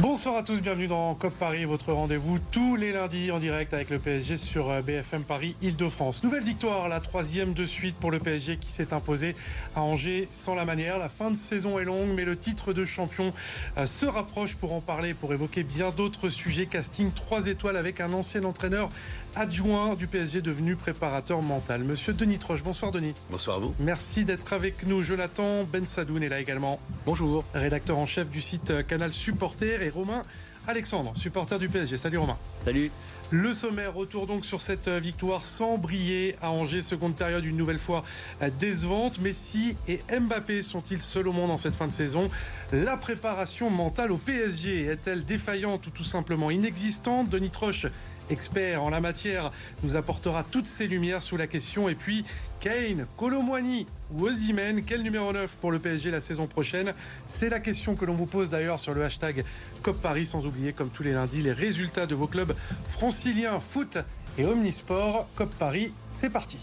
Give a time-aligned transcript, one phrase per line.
[0.00, 3.90] Bonsoir à tous, bienvenue dans COP Paris, votre rendez-vous tous les lundis en direct avec
[3.90, 6.22] le PSG sur euh, BFM Paris Île-de-France.
[6.24, 9.34] Nouvelle victoire, la troisième de suite pour le PSG qui s'est imposé
[9.76, 10.98] à Angers sans la manière.
[10.98, 13.34] La fin de saison est longue, mais le titre de champion
[13.76, 16.64] euh, se rapproche pour en parler, pour évoquer bien d'autres sujets.
[16.64, 18.88] Casting 3 étoiles avec un ancien entraîneur
[19.36, 21.82] adjoint du PSG devenu préparateur mental.
[21.82, 23.14] Monsieur Denis Troche, bonsoir Denis.
[23.30, 23.74] Bonsoir à vous.
[23.80, 25.02] Merci d'être avec nous.
[25.02, 26.78] Jonathan Ben Sadoun est là également.
[27.06, 27.44] Bonjour.
[27.54, 30.22] Rédacteur en chef du site euh, Canal Supporter et Romain
[30.66, 31.96] Alexandre, supporter du PSG.
[31.96, 32.36] Salut Romain.
[32.64, 32.90] Salut.
[33.32, 37.56] Le sommaire, retour donc sur cette euh, victoire sans briller à Angers, seconde période une
[37.56, 38.04] nouvelle fois
[38.42, 39.20] euh, décevante.
[39.20, 42.28] Messi et Mbappé sont-ils seuls au monde en cette fin de saison?
[42.72, 47.30] La préparation mentale au PSG est-elle défaillante ou tout simplement inexistante?
[47.30, 47.86] Denis Troche
[48.30, 49.52] expert en la matière,
[49.82, 51.88] nous apportera toutes ses lumières sous la question.
[51.88, 52.24] Et puis,
[52.60, 56.94] Kane, Colomwani ou Ozymen, quel numéro 9 pour le PSG la saison prochaine?
[57.26, 59.44] C'est la question que l'on vous pose d'ailleurs sur le hashtag
[59.82, 62.54] COP Paris, sans oublier, comme tous les lundis, les résultats de vos clubs
[62.88, 63.98] franciliens foot
[64.38, 65.28] et omnisport.
[65.36, 66.58] COP Paris, c'est parti.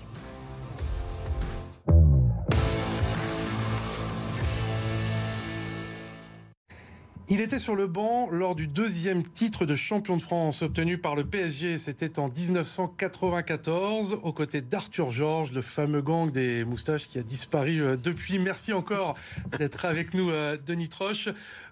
[7.30, 11.14] Il était sur le banc lors du deuxième titre de champion de France obtenu par
[11.14, 11.78] le PSG.
[11.78, 17.81] C'était en 1994, aux côtés d'Arthur Georges, le fameux gang des moustaches qui a disparu
[17.81, 18.39] euh, depuis.
[18.39, 19.16] Merci encore
[19.59, 21.28] d'être avec nous, euh, Denis Troche.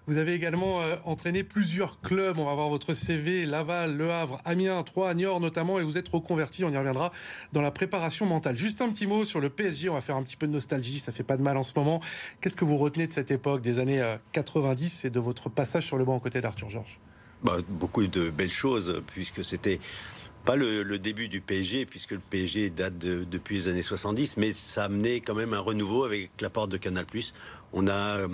[0.06, 2.38] Vous avez également euh, entraîné plusieurs clubs.
[2.38, 6.08] On va voir votre CV, Laval, Le Havre, Amiens, Troyes, Niort notamment, et vous êtes
[6.08, 7.12] reconverti, on y reviendra,
[7.52, 8.56] dans la préparation mentale.
[8.56, 11.00] Juste un petit mot sur le PSG, on va faire un petit peu de nostalgie,
[11.00, 12.00] ça fait pas de mal en ce moment.
[12.40, 15.96] Qu'est-ce que vous retenez de cette époque, des années 90 et de votre passage sur
[15.96, 17.00] le banc aux côtés d'Arthur Georges?
[17.42, 19.80] Bah, Beaucoup de belles choses, puisque c'était
[20.46, 24.82] pas le, début du PSG, puisque le PSG date depuis les années 70, mais ça
[24.82, 27.04] a amené quand même un renouveau avec l'apport de Canal+.
[27.72, 28.28] On a euh,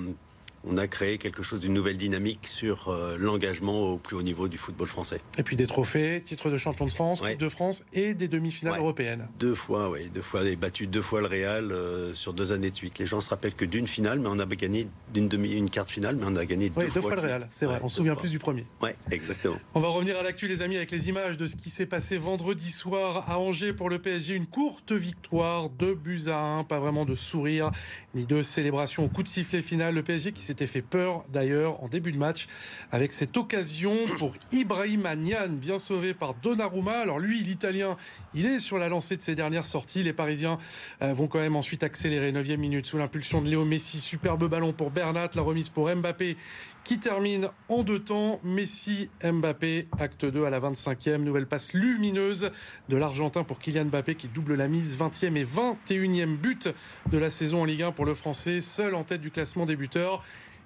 [0.65, 4.49] on a créé quelque chose d'une nouvelle dynamique sur euh, l'engagement au plus haut niveau
[4.49, 5.21] du football français.
[5.39, 8.79] Et puis des trophées, titre de champion de France, Coupe de France et des demi-finales
[8.79, 9.29] européennes.
[9.39, 12.71] Deux fois, oui, deux fois, et battu deux fois le Real euh, sur deux années
[12.71, 12.99] de suite.
[12.99, 15.91] Les gens se rappellent que d'une finale, mais on a gagné d'une demi, une carte
[15.91, 17.47] finale, mais on a gagné deux, deux fois, le Real.
[17.51, 17.81] C'est vrai.
[17.83, 18.65] on se souvient plus du premier.
[18.83, 19.57] Oui, exactement.
[19.75, 22.19] On va revenir à l'actu, les amis, avec les images de ce qui s'est passé
[22.19, 24.35] vendredi soir à Angers pour le PSG.
[24.35, 27.71] Une courte victoire, deux buts à un, pas vraiment de sourire
[28.15, 29.95] ni de célébration au coup de sifflet final.
[29.95, 32.47] Le PSG qui s'était fait peur d'ailleurs en début de match
[32.91, 36.93] avec cette occasion pour Ibrahim Nian, bien sauvé par Donnarumma.
[36.93, 37.97] Alors lui, l'Italien,
[38.35, 40.03] il est sur la lancée de ses dernières sorties.
[40.03, 40.59] Les Parisiens
[41.01, 42.33] euh, vont quand même ensuite accélérer.
[42.33, 43.99] 9 minute sous l'impulsion de Léo Messi.
[43.99, 45.31] Superbe ballon pour Bernat.
[45.35, 46.37] La remise pour Mbappé
[46.85, 48.41] qui termine en deux temps.
[48.43, 51.19] Messi, Mbappé, acte 2 à la 25e.
[51.19, 52.51] Nouvelle passe lumineuse
[52.89, 54.97] de l'Argentin pour Kylian Mbappé qui double la mise.
[54.97, 56.69] 20e et 21e but
[57.11, 59.77] de la saison en Ligue 1 pour le Français, seul en tête du classement des
[59.77, 60.25] buteurs.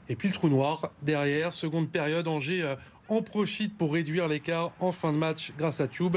[0.08, 2.76] Et puis le trou noir derrière, seconde période, Angers euh,
[3.08, 6.16] en profite pour réduire l'écart en fin de match grâce à Tube.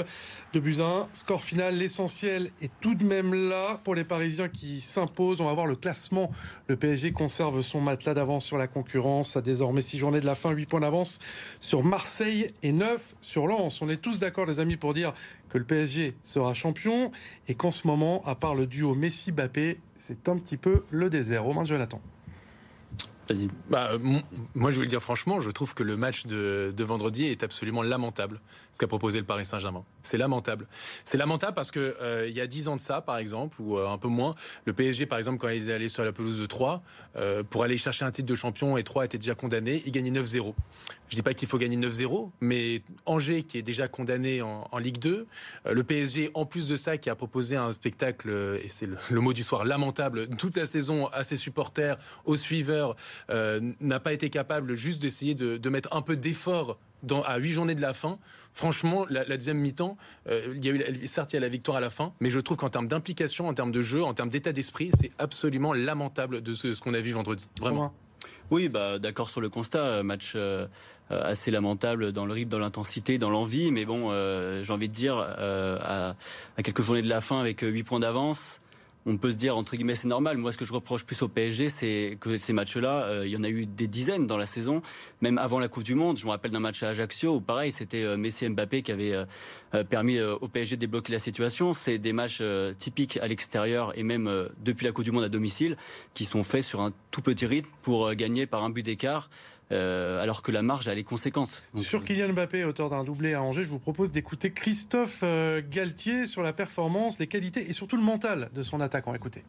[0.53, 5.41] De Buzyn, score final, l'essentiel est tout de même là pour les Parisiens qui s'imposent.
[5.41, 6.31] On va voir le classement.
[6.67, 9.38] Le PSG conserve son matelas d'avance sur la concurrence.
[9.38, 11.19] À désormais 6 journées de la fin, 8 points d'avance
[11.59, 13.81] sur Marseille et 9 sur Lens.
[13.81, 15.13] On est tous d'accord, les amis, pour dire
[15.49, 17.11] que le PSG sera champion
[17.47, 21.44] et qu'en ce moment, à part le duo Messi-Bappé, c'est un petit peu le désert.
[21.44, 22.01] Romain Jonathan.
[23.69, 23.91] Bah,
[24.56, 27.84] moi, je vais le dire franchement, je trouve que le match de, vendredi est absolument
[27.84, 28.40] lamentable,
[28.73, 29.84] ce qu'a proposé le Paris Saint-Germain.
[30.01, 30.67] C'est lamentable.
[31.03, 33.78] C'est lamentable parce que euh, il y a dix ans de ça, par exemple, ou
[33.78, 34.35] euh, un peu moins,
[34.66, 36.81] le PSG, par exemple, quand il est allé sur la pelouse de Troyes,
[37.16, 40.11] euh, pour aller chercher un titre de champion, et Troyes était déjà condamné, il gagnait
[40.11, 40.53] 9-0.
[41.09, 45.00] Je dis pas qu'il faut gagner 9-0, mais Angers, qui est déjà condamné en, Ligue
[45.00, 45.28] 2,
[45.72, 48.30] le PSG, en plus de ça, qui a proposé un spectacle,
[48.64, 52.96] et c'est le, mot du soir, lamentable, toute la saison à ses supporters, aux suiveurs,
[53.30, 56.80] euh, n'a pas été capable juste d'essayer de, mettre un peu d'effort
[57.26, 58.20] à huit journées de la fin,
[58.53, 59.97] franchement, la, deuxième mi-temps,
[60.28, 62.29] euh, il y a eu, certes, il y a la victoire à la fin, mais
[62.29, 65.73] je trouve qu'en termes d'implication, en termes de jeu, en termes d'état d'esprit, c'est absolument
[65.73, 67.47] lamentable de ce, qu'on a vu vendredi.
[67.59, 67.94] Vraiment.
[68.51, 69.79] Oui, bah, d'accord sur le constat.
[69.79, 70.37] Euh, match
[71.09, 73.72] assez lamentable dans le rythme, dans l'intensité, dans l'envie.
[73.72, 74.11] Mais bon,
[74.61, 76.09] j'ai envie de dire, à,
[76.57, 78.61] à, quelques journées de la fin, avec huit points d'avance,
[79.09, 80.38] on peut se dire entre guillemets c'est normal.
[80.38, 83.38] Moi, ce que je reproche plus au PSG, c'est que ces matchs-là, euh, il y
[83.38, 84.82] en a eu des dizaines dans la saison,
[85.22, 86.17] même avant la Coupe du Monde.
[86.17, 89.14] Je me rappelle d'un match à Ajaccio où pareil, c'était euh, Messi Mbappé qui avaient
[89.14, 91.73] euh, permis au PSG de débloquer la situation.
[91.73, 92.41] C'est des matchs
[92.78, 95.78] typiques à l'extérieur et même depuis la Coupe du Monde à domicile
[96.14, 99.29] qui sont faits sur un tout petit rythme pour gagner par un but d'écart.
[99.71, 101.67] Euh, alors que la marge elle est conséquente.
[101.79, 106.25] sur Kylian Mbappé, auteur d'un doublé à Angers, je vous propose d'écouter Christophe euh, Galtier
[106.25, 109.13] sur la performance, les qualités et surtout le mental de son attaquant.
[109.13, 109.43] Écoutez.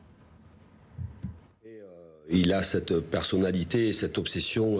[1.64, 1.70] Euh,
[2.28, 4.78] il a cette personnalité, cette obsession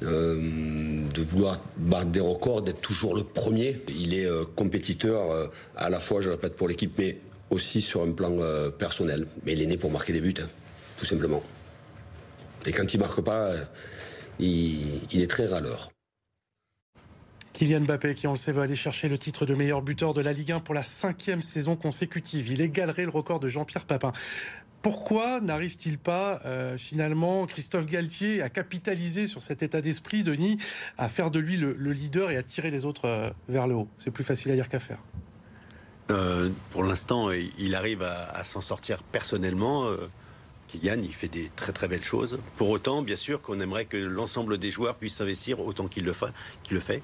[0.00, 3.82] de vouloir battre des records, d'être toujours le premier.
[3.88, 4.26] Il est
[4.56, 7.18] compétiteur à la fois, je répète, pour l'équipe, mais
[7.50, 8.38] aussi sur un plan
[8.76, 9.26] personnel.
[9.44, 10.48] Mais il est né pour marquer des buts, hein,
[10.98, 11.42] tout simplement.
[12.66, 13.52] Et quand il marque pas,
[14.38, 15.90] il, il est très râleur.
[17.54, 20.20] Kylian Mbappé, qui on le sait, va aller chercher le titre de meilleur buteur de
[20.20, 22.50] la Ligue 1 pour la cinquième saison consécutive.
[22.50, 24.12] Il égalerait le record de Jean-Pierre Papin.
[24.82, 30.58] Pourquoi n'arrive-t-il pas euh, finalement Christophe Galtier à capitaliser sur cet état d'esprit, Denis,
[30.98, 33.88] à faire de lui le, leader et à tirer les autres euh, vers le haut?
[33.98, 34.98] C'est plus facile à dire qu'à faire.
[36.10, 39.88] Euh, pour l'instant, il arrive à, s'en sortir personnellement.
[40.74, 42.38] Kylian, il fait des très très belles choses.
[42.56, 46.12] Pour autant, bien sûr, qu'on aimerait que l'ensemble des joueurs puissent s'investir autant qu'il le,
[46.12, 47.02] fait.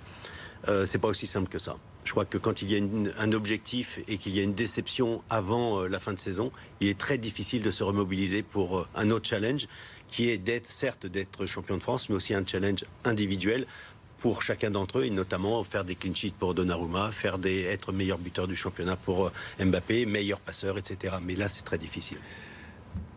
[0.69, 1.77] Euh, c'est pas aussi simple que ça.
[2.05, 2.83] Je crois que quand il y a
[3.19, 6.51] un objectif et qu'il y a une déception avant euh, la fin de saison,
[6.81, 9.69] il est très difficile de se remobiliser pour euh, un autre challenge
[10.09, 13.67] qui est certes, d'être champion de France, mais aussi un challenge individuel
[14.19, 17.93] pour chacun d'entre eux, et notamment faire des clean sheets pour Donnarumma, faire des, être
[17.93, 21.15] meilleur buteur du championnat pour Mbappé, meilleur passeur, etc.
[21.23, 22.19] Mais là, c'est très difficile.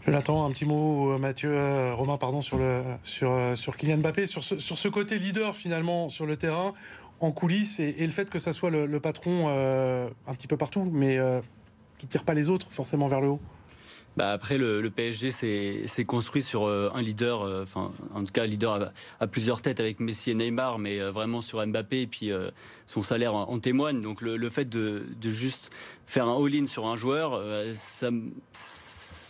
[0.06, 4.60] Jonathan, un petit mot, Mathieu, Romain, pardon, sur, le, sur, sur Kylian Mbappé, sur ce,
[4.60, 6.74] sur ce côté leader finalement sur le terrain
[7.24, 10.90] en coulisses et, le fait que ça soit le, patron euh, un petit peu partout,
[10.92, 11.40] mais euh,
[11.98, 13.40] qui tire pas les autres forcément vers le haut.
[14.16, 18.92] Bah après, le, PSG s'est construit sur euh, un leader, enfin, en tout cas, leader
[19.20, 22.30] à, plusieurs têtes avec Messi et Neymar, mais vraiment sur Mbappé, et puis
[22.86, 24.02] son salaire en, témoigne.
[24.02, 25.72] Donc, le, fait de, juste
[26.06, 27.42] faire un all-in sur un joueur,
[27.74, 28.12] ça,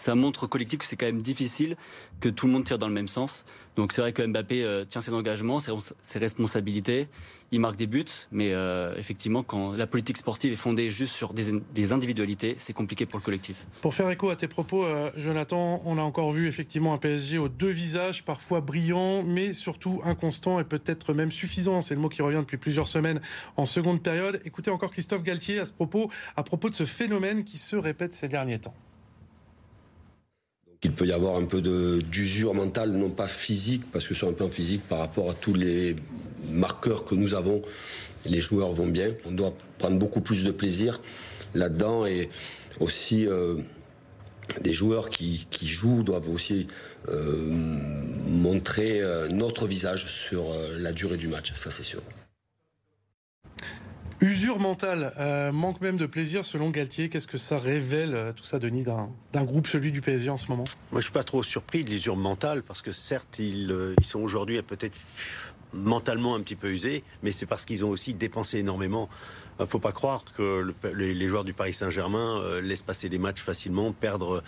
[0.04, 1.78] ça montre au collectif que c'est quand même difficile
[2.20, 3.46] que tout le monde tire dans le même sens.
[3.78, 7.08] Donc c'est vrai que Mbappé euh, tient ses engagements, ses, responsabilités,
[7.52, 11.34] il marque des buts, mais euh, effectivement, quand la politique sportive est fondée juste sur
[11.34, 13.66] des, individualités, c'est compliqué pour le collectif.
[13.82, 17.38] Pour faire écho à tes propos, euh, Jonathan, on a encore vu effectivement un PSG
[17.38, 21.82] aux deux visages, parfois brillant, mais surtout inconstant et peut-être même suffisant.
[21.82, 23.22] C'est le mot qui revient depuis plusieurs semaines
[23.56, 24.42] en seconde période.
[24.44, 28.14] Écoutez encore Christophe Galtier à ce propos, à propos de ce phénomène qui se répète
[28.14, 28.76] ces derniers temps.
[30.84, 31.62] Il peut y avoir un peu
[32.02, 35.54] d'usure mentale, non pas physique, parce que sur un plan physique, par rapport à tous
[35.54, 35.96] les
[36.50, 37.62] marqueurs que nous avons,
[38.26, 39.10] les joueurs vont bien.
[39.26, 41.02] On doit prendre beaucoup plus de plaisir
[41.54, 42.30] là-dedans et
[42.80, 43.56] aussi euh,
[44.62, 46.68] des joueurs qui, jouent doivent aussi
[47.10, 50.46] euh, montrer euh, notre visage sur
[50.78, 52.02] la durée du match, ça c'est sûr.
[54.22, 57.10] Usure mentale, euh, manque même de plaisir selon Galtier.
[57.10, 60.48] Qu'est-ce que ça révèle, euh, tout ça, Denis, d'un groupe, celui du PSG en ce
[60.48, 60.64] moment?
[60.92, 64.22] Moi, je suis pas trop surpris de l'usure mentale, parce que certes, ils, euh, sont
[64.22, 64.98] aujourd'hui peut-être
[65.74, 69.10] mentalement un petit peu usés, mais c'est parce qu'ils ont aussi dépensé énormément.
[69.60, 73.42] Il ne faut pas croire que les, joueurs du Paris Saint-Germain laissent passer les matchs
[73.42, 74.44] facilement, perdre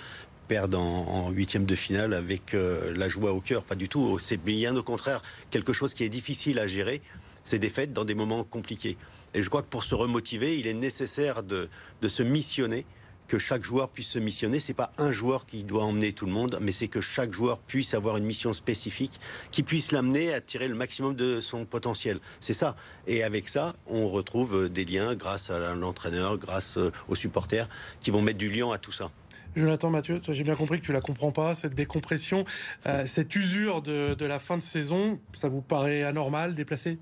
[0.47, 3.63] perdre en huitième de finale avec la joie au cœur.
[3.63, 4.19] Pas du tout.
[4.19, 7.01] C'est bien au contraire quelque chose qui est difficile à gérer
[7.45, 8.97] ces défaites dans des moments compliqués.
[9.33, 11.69] Et je crois que pour se remotiver, il est nécessaire de,
[12.05, 12.85] se missionner
[13.27, 14.59] que chaque joueur puisse se missionner.
[14.59, 17.57] C'est pas un joueur qui doit emmener tout le monde, mais c'est que chaque joueur
[17.59, 19.19] puisse avoir une mission spécifique
[19.49, 22.19] qui puisse l'amener à tirer le maximum de son potentiel.
[22.39, 22.75] C'est ça.
[23.07, 26.77] Et avec ça, on retrouve des liens grâce à l'entraîneur, grâce
[27.07, 27.67] aux supporters
[27.99, 29.09] qui vont mettre du lien à tout ça.
[29.55, 32.43] Jonathan Mathieu, j'ai bien compris que tu la comprends pas, cette décompression,
[32.87, 36.99] euh, cette usure de la fin de saison, ça vous paraît anormal, déplacé?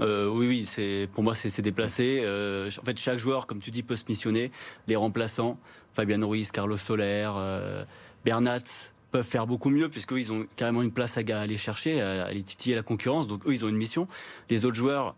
[0.00, 2.20] Euh, oui, oui, c'est pour moi c'est déplacé.
[2.22, 4.50] Euh, en fait, chaque joueur, comme tu dis, peut se missionner.
[4.88, 5.58] Les remplaçants,
[5.94, 7.84] Fabien Ruiz, Carlos Soler, euh,
[8.24, 12.26] Bernat peuvent faire beaucoup mieux puisqu'eux ils ont carrément une place à aller chercher, à
[12.26, 13.26] aller titiller la concurrence.
[13.26, 14.08] Donc eux ils ont une mission.
[14.50, 15.14] Les autres joueurs,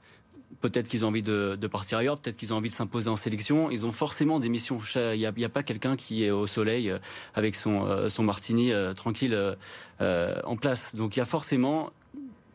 [0.61, 3.71] peut-être qu'ils ont envie de, partir ailleurs, peut-être qu'ils ont envie de s'imposer en sélection.
[3.71, 4.79] Ils ont forcément des missions.
[4.95, 6.93] Il n'y a, pas quelqu'un qui est au soleil
[7.35, 9.37] avec son, son martini tranquille
[10.01, 10.95] en place.
[10.95, 11.91] Donc il y a forcément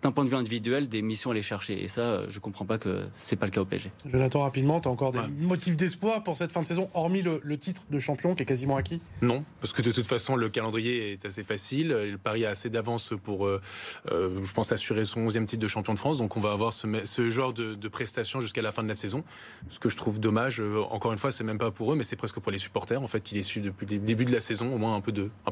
[0.04, 1.82] d'un point de vue individuel, des missions à aller chercher.
[1.82, 3.92] Et ça, je ne comprends pas que c'est pas le cas au PSG.
[4.06, 7.58] Jonathan, rapidement, tu as encore des motifs d'espoir pour cette fin de saison, hormis le,
[7.58, 9.00] titre de champion qui est quasiment acquis?
[9.22, 11.90] Non, parce que de toute façon, le calendrier est assez facile.
[11.90, 13.62] Le Paris a assez d'avance pour, euh,
[14.12, 16.18] euh, je pense, assurer son 11e titre de champion de France.
[16.18, 19.24] Donc on va avoir ce, genre de, prestations jusqu'à la fin de la saison.
[19.70, 22.04] Ce que je trouve dommage, euh, encore une fois, c'est même pas pour eux, mais
[22.04, 24.42] c'est presque pour les supporters, en fait, qui les suivent depuis le début de la
[24.42, 25.12] saison, au moins un peu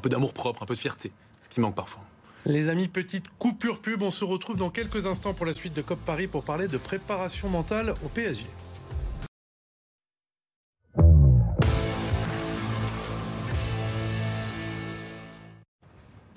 [0.09, 2.03] d'amour propre, un peu de fierté, ce qui manque parfois.
[2.45, 4.01] Les amis, petite coupure pub.
[4.01, 6.77] On se retrouve dans quelques instants pour la suite de COP Paris pour parler de
[6.77, 8.45] préparation mentale au PSG.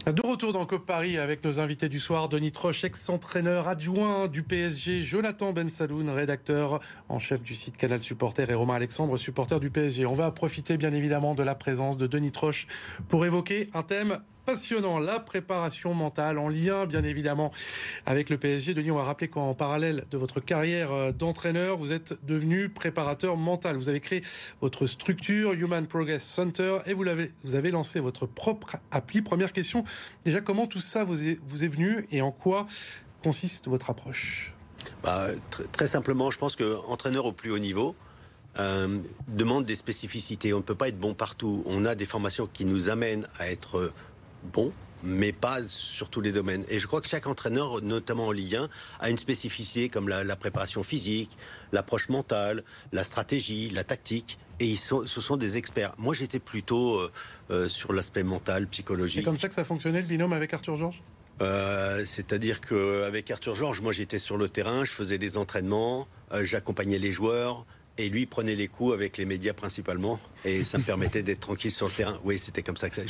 [0.05, 4.43] De retour dans COP Paris avec nos invités du soir, Denis Troche, ex-entraîneur adjoint du
[4.43, 9.71] PSG, Jonathan Bensaloun, rédacteur en chef du site Canal Supporter et Romain Alexandre, supporter du
[9.71, 10.05] PSG.
[10.05, 12.67] On va profiter bien évidemment de la présence de Denis Troche
[13.09, 14.99] pour évoquer un thème passionnant.
[14.99, 17.53] La préparation mentale en lien, bien évidemment,
[18.07, 18.75] avec le PSG.
[18.75, 23.37] Denis, on va rappeler qu'en parallèle de votre carrière euh, d'entraîneur, vous êtes devenu préparateur
[23.37, 23.77] mental.
[23.77, 24.23] Vous avez créé
[24.61, 29.23] votre structure Human Progress Center et vous, avez lancé votre propre appli.
[29.23, 29.85] Première question,
[30.25, 32.67] déjà, comment tout ça vous est, venu et en quoi
[33.23, 34.55] consiste votre approche?
[35.03, 35.29] Bah,
[35.73, 37.97] Très simplement, je pense qu'entraîneur au plus haut niveau,
[38.59, 38.99] euh,
[39.29, 40.53] demande des spécificités.
[40.53, 41.63] On ne peut pas être bon partout.
[41.67, 43.93] On a des formations qui nous amènent à être
[44.53, 44.73] bon,
[45.05, 46.65] mais pas sur tous les domaines.
[46.69, 48.69] Et je crois que chaque entraîneur, notamment en Ligue 1,
[49.01, 51.37] a une spécificité comme la, préparation physique,
[51.73, 54.39] l'approche mentale, la stratégie, la tactique.
[54.61, 55.95] Et ils sont, ce sont des experts.
[55.99, 57.13] Moi, j'étais plutôt euh,
[57.51, 59.21] euh, sur l'aspect mental, psychologique.
[59.21, 61.03] C'est comme ça que ça fonctionnait le binôme avec Arthur Georges?
[61.43, 66.07] Euh, C'est-à-dire qu'avec Arthur Georges, moi j'étais sur le terrain, je faisais des entraînements,
[66.43, 70.83] j'accompagnais les joueurs, et lui prenait les coups avec les médias principalement, et ça me
[70.83, 72.21] permettait d'être tranquille sur le terrain.
[72.25, 73.03] Oui, c'était comme ça que ça.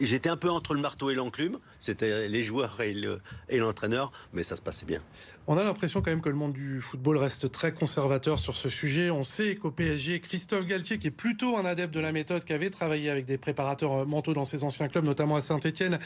[0.00, 4.56] J'étais un peu entre le marteau et l'enclume, c'était les joueurs et l'entraîneur, mais ça
[4.56, 5.02] se passait bien.
[5.46, 8.68] On a l'impression quand même que le monde du football reste très conservateur sur ce
[8.68, 9.10] sujet.
[9.10, 12.52] On sait qu'au PSG, Christophe Galtier, qui est plutôt un adepte de la méthode, qui
[12.52, 15.98] avait travaillé avec des préparateurs mentaux dans ses anciens clubs, notamment à Saint-Etienne,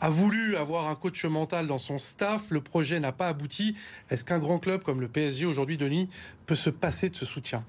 [0.00, 2.50] a voulu avoir un coach mental dans son staff.
[2.50, 3.76] Le projet n'a pas abouti.
[4.10, 6.08] Est-ce qu'un grand club comme le PSG aujourd'hui, Denis,
[6.46, 7.64] peut se passer de ce soutien?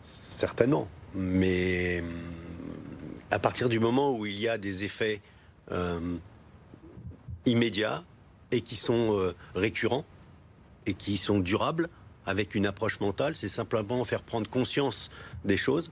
[0.00, 0.88] Certainement.
[1.14, 2.02] Mais
[3.30, 5.20] à partir du moment où il y a des effets
[5.70, 6.16] euh,
[7.46, 8.04] immédiats,
[8.52, 10.04] et qui sont euh, récurrents
[10.86, 11.88] et qui sont durables
[12.26, 13.34] avec une approche mentale.
[13.34, 15.10] C'est simplement faire prendre conscience
[15.44, 15.90] des choses.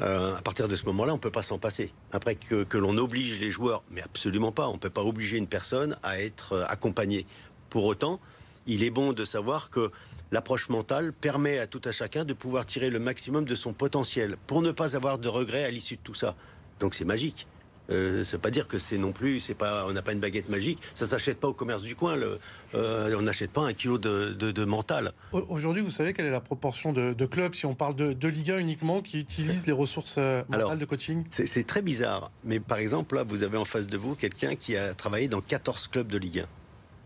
[0.00, 1.92] Euh, à partir de ce moment-là, on ne peut pas s'en passer.
[2.12, 5.36] Après que, que l'on oblige les joueurs, mais absolument pas, on ne peut pas obliger
[5.38, 7.26] une personne à être euh, accompagnée.
[7.68, 8.20] Pour autant,
[8.66, 9.90] il est bon de savoir que
[10.30, 14.36] l'approche mentale permet à tout à chacun de pouvoir tirer le maximum de son potentiel
[14.46, 16.36] pour ne pas avoir de regrets à l'issue de tout ça.
[16.78, 17.48] Donc c'est magique.
[17.90, 20.20] Euh, ça veut pas dire que c'est non plus, c'est pas, on n'a pas une
[20.20, 20.78] baguette magique.
[20.94, 22.16] Ça s'achète pas au commerce du coin.
[22.16, 22.38] Le,
[22.74, 25.12] euh, on n'achète pas un kilo de, mental.
[25.32, 28.58] Aujourd'hui, vous savez quelle est la proportion de, clubs, si on parle de, Ligue 1
[28.58, 31.24] uniquement, qui utilisent les ressources euh, mentales de coaching?
[31.30, 32.30] C'est très bizarre.
[32.44, 35.40] Mais par exemple, là, vous avez en face de vous quelqu'un qui a travaillé dans
[35.40, 36.44] 14 clubs de Ligue 1.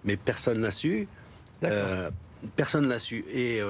[0.04, 1.06] Mais personne l'a su.
[1.62, 2.10] Euh,
[2.56, 3.24] personne l'a su.
[3.32, 3.60] Et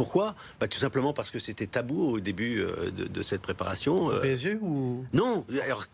[0.00, 0.34] pourquoi?
[0.58, 4.10] Bah, Tout simplement parce que c'était tabou au début euh, de, cette préparation.
[4.10, 4.18] Euh.
[4.20, 5.04] PSG ou?
[5.12, 5.84] Non, alors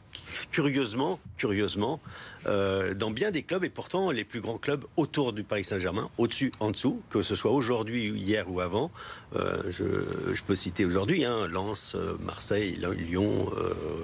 [0.52, 1.98] curieusement, curieusement,
[2.46, 6.08] euh, dans bien des clubs, et pourtant les plus grands clubs autour du Paris Saint-Germain,
[6.18, 8.92] au-dessus, en dessous, que ce soit aujourd'hui, hier ou avant,
[9.34, 13.50] je, peux citer aujourd'hui, hein, Lens, Marseille, Lyon,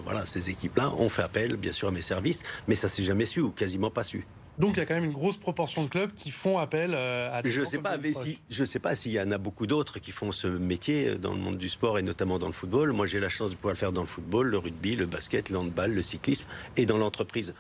[0.03, 3.25] voilà, ces équipes-là ont fait appel, bien sûr, à mes services, mais ça s'est jamais
[3.25, 4.27] su ou quasiment pas su.
[4.63, 7.37] Donc il y a quand même une grosse proportion de clubs qui font appel euh,
[7.37, 9.67] à des Je sais pas, mais si, je sais pas s'il y en a beaucoup
[9.67, 12.93] d'autres qui font ce métier dans le monde du sport et notamment dans le football.
[12.93, 15.51] Moi, j'ai la chance de pouvoir le faire dans le football, le rugby, le basket,
[15.51, 16.45] le handball, le cyclisme
[16.77, 17.55] et dans l'entreprise.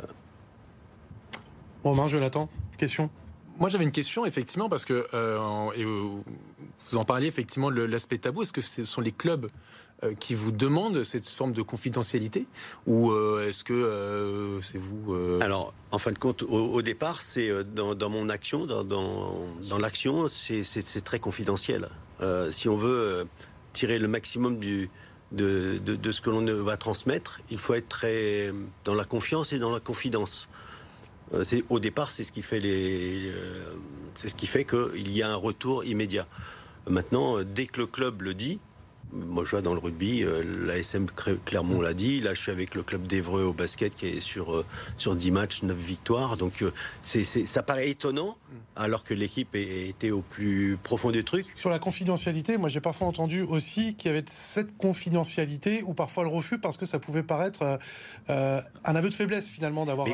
[0.00, 0.02] Euh...
[1.84, 3.10] Romain, Jonathan, question?
[3.60, 5.70] Moi, j'avais une question, effectivement, parce que euh,
[6.90, 8.42] vous en parliez, effectivement, l'aspect tabou.
[8.42, 9.46] Est-ce que ce sont les clubs
[10.02, 12.46] euh, qui vous demandent cette forme de confidentialité
[12.86, 17.64] Ou euh, est-ce que euh, c'est vous Alors, en fin de compte, au, départ, c'est
[17.64, 21.88] dans, mon action, dans, l'action, c'est très confidentiel.
[22.50, 23.26] si on veut
[23.72, 24.88] tirer le maximum de,
[25.32, 28.52] de, ce que l'on va transmettre, il faut être très
[28.84, 30.48] dans la confiance et dans la confidence.
[31.44, 33.32] C'est au départ, c'est ce qui fait les,
[34.16, 36.26] c'est ce qui fait qu'il y a un retour immédiat.
[36.90, 38.60] Maintenant, dès que le club le dit,
[39.12, 41.06] moi, je vois dans le rugby, euh, la SM
[41.44, 42.20] Clermont l'a dit.
[42.20, 44.64] Là, je suis avec le club d'Evreux au basket qui est sur, euh,
[44.96, 46.36] sur 10 matchs, 9 victoires.
[46.36, 48.36] Donc, euh, c'est, ça paraît étonnant,
[48.76, 51.46] alors que l'équipe était au plus profond du truc.
[51.56, 56.22] Sur la confidentialité, moi, j'ai parfois entendu aussi qu'il y avait cette confidentialité ou parfois
[56.22, 57.78] le refus parce que ça pouvait paraître
[58.28, 60.06] un aveu de faiblesse, finalement, d'avoir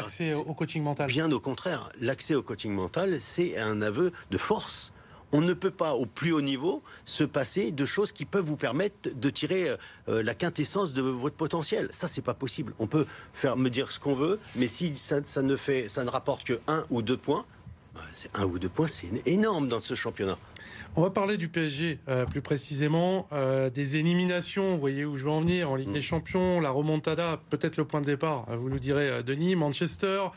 [0.00, 1.06] accès au coaching mental.
[1.06, 1.90] Bien au contraire.
[2.00, 4.92] L'accès au coaching mental, c'est un aveu de force
[5.32, 8.56] on ne peut pas, au plus haut niveau, se passer de choses qui peuvent vous
[8.56, 9.76] permettre de tirer
[10.08, 11.88] euh, la quintessence de votre potentiel.
[11.90, 12.74] Ça, c'est pas possible.
[12.78, 16.10] On peut faire me dire ce qu'on veut, mais si ça, ne fait, ça ne
[16.10, 17.44] rapporte que un ou deux points,
[17.94, 20.38] bah, c'est un ou deux points, c'est énorme dans ce championnat.
[20.94, 24.74] On va parler du PSG euh, plus précisément, euh, des éliminations.
[24.74, 25.94] Vous voyez où je veux en venir en Ligue mm.
[25.94, 28.46] des Champions, la remontada, peut-être le point de départ.
[28.56, 30.28] Vous nous direz, Denis, Manchester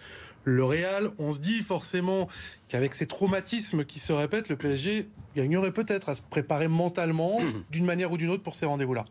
[0.46, 1.12] le Real.
[1.20, 2.30] On se dit forcément
[2.70, 7.40] qu'avec ces traumatismes qui se répètent, le PSG gagnerait peut-être à se préparer mentalement
[7.72, 9.06] d'une manière ou d'une autre pour ces rendez-vous-là.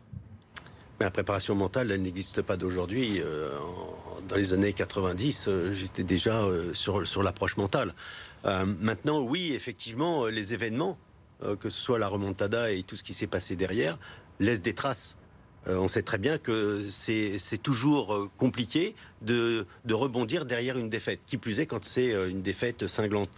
[0.99, 3.21] la préparation mentale, elle n'existe pas d'aujourd'hui.
[3.23, 3.51] Euh,
[4.27, 7.93] dans les années 90, euh, j'étais déjà euh, sur, sur l'approche mentale.
[8.43, 10.99] maintenant, oui, effectivement, les événements,
[11.59, 13.97] que ce soit la remontada et tout ce qui s'est passé derrière,
[14.39, 15.17] laissent des traces.
[15.67, 21.19] Euh, on sait très bien que c'est toujours euh, compliqué de, rebondir derrière une défaite.
[21.25, 23.29] Qui plus est quand c'est euh, une défaite cinglante.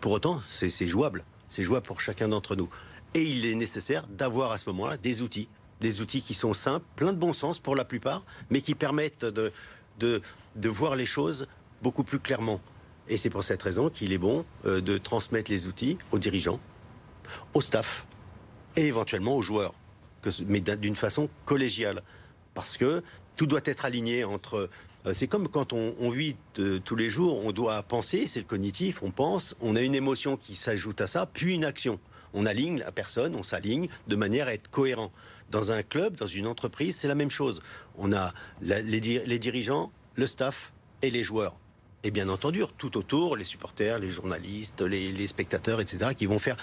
[0.00, 1.24] pour autant, c'est jouable.
[1.48, 2.68] C'est jouable pour chacun d'entre nous.
[3.14, 5.48] Et il est nécessaire d'avoir à ce moment-là des outils.
[5.80, 9.24] Des outils qui sont simples, plein de bon sens pour la plupart, mais qui permettent
[9.24, 9.52] de,
[9.98, 11.46] de, voir les choses
[11.82, 12.60] beaucoup plus clairement.
[13.08, 16.60] Et c'est pour cette raison qu'il est bon de transmettre les outils aux dirigeants,
[17.54, 18.06] au staff
[18.76, 19.74] et éventuellement aux joueurs
[20.46, 22.02] mais d'une façon collégiale.
[22.54, 23.02] Parce que
[23.36, 24.68] tout doit être aligné entre.
[25.06, 29.02] Euh, c'est comme quand on, vit tous les jours, on doit penser, c'est le cognitif,
[29.02, 31.98] on pense, on a une émotion qui s'ajoute à ça, puis une action.
[32.34, 35.10] On aligne la personne, on s'aligne de manière à être cohérent.
[35.50, 37.62] Dans un club, dans une entreprise, c'est la même chose.
[37.96, 40.72] On a les, dirigeants, le staff
[41.02, 41.56] et les joueurs
[42.02, 46.14] et bien entendu tout autour les supporters, les journalistes, les, les, spectateurs, etc.
[46.16, 46.56] qui vont faire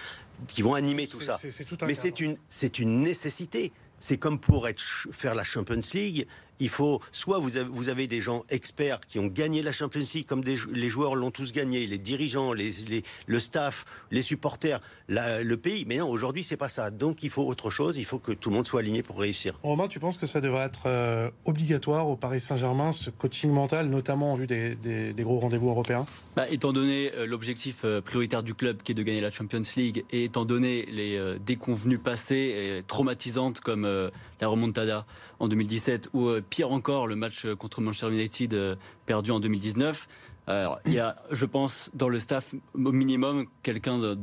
[0.47, 1.37] qui vont animer tout ça.
[1.85, 3.71] Mais c'est une, c'est une nécessité.
[3.99, 6.27] C'est comme pour être, faire la Champions League,
[6.59, 10.01] il faut soit vous avez, vous avez, des gens experts qui ont gagné la Champions
[10.13, 14.21] League, comme des, les joueurs l'ont tous gagné, les dirigeants, les, les, le staff, les
[14.21, 15.85] supporters, le pays.
[15.87, 16.89] Mais non, aujourd'hui c'est pas ça.
[16.89, 17.97] Donc il faut autre chose.
[17.97, 19.57] Il faut que tout le monde soit aligné pour réussir.
[19.63, 23.87] Romain, tu penses que ça devrait être euh, obligatoire au Paris Saint-Germain, ce coaching mental,
[23.87, 26.05] notamment en vue des, des, des gros rendez-vous européens?
[26.35, 29.61] Bah, Étant donné euh, l'objectif euh, prioritaire du club qui est de gagner la Champions
[29.75, 35.05] League, et étant donné les déconvenues passées et traumatisantes comme la remontada
[35.39, 38.75] en 2017 ou pire encore, le match contre Manchester United euh,
[39.05, 40.07] perdu en 2019.
[40.47, 44.17] Alors, il y a, je pense, dans le staff, au minimum, quelqu'un de,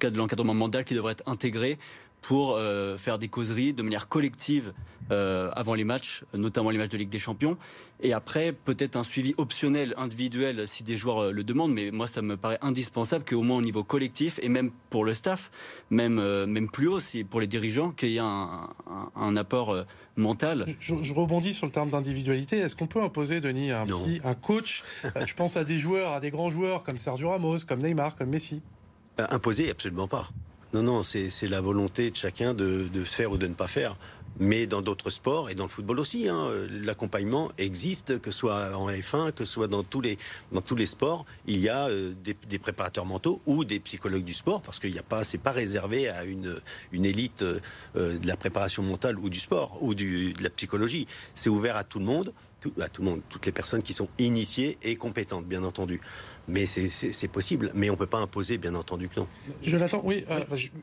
[0.00, 1.78] de l'encadrement mental qui devrait être intégré
[2.22, 4.72] pour euh, faire des causeries de manière collective
[5.12, 7.56] euh, avant les matchs, notamment les matchs de Ligue des Champions.
[8.00, 11.72] Et après, peut-être un suivi optionnel, individuel, si des joueurs euh, le demandent.
[11.72, 15.14] Mais moi, ça me paraît indispensable qu'au moins au niveau collectif, et même pour le
[15.14, 15.52] staff,
[15.90, 18.70] même, même plus haut, si pour les dirigeants, qu'il y ait un,
[19.14, 19.84] un, apport
[20.16, 20.66] mental.
[20.80, 22.58] Je, rebondis sur le terme d'individualité.
[22.58, 23.86] Est-ce qu'on peut imposer, Denis, un,
[24.24, 24.82] un coach
[25.24, 28.30] Je pense à des joueurs, à des grands joueurs comme Sergio Ramos, comme Neymar, comme
[28.30, 28.62] Messi?
[29.18, 30.30] Imposer, absolument pas.
[30.76, 33.96] Non, non, c'est la volonté de chacun de, faire ou de ne pas faire.
[34.38, 38.76] Mais dans d'autres sports et dans le football aussi, hein, l'accompagnement existe, que ce soit
[38.76, 40.18] en F1, que ce soit dans tous les,
[40.52, 41.24] dans tous les sports.
[41.46, 44.98] Il y a euh, des, préparateurs mentaux ou des psychologues du sport, parce qu'il n'y
[44.98, 46.60] a pas, c'est pas réservé à une,
[46.92, 47.58] une élite euh,
[47.94, 51.06] de la préparation mentale ou du sport ou de la psychologie.
[51.32, 52.34] C'est ouvert à tout le monde,
[52.80, 56.00] à tout le monde, toutes les personnes qui sont initiées et compétentes, bien entendu.
[56.48, 59.26] Mais c'est possible, mais on ne peut pas imposer, bien entendu que non.
[59.62, 60.24] Jonathan, oui.
[60.30, 60.40] Euh,